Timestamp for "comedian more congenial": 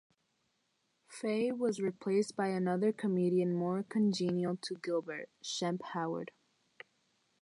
2.91-4.57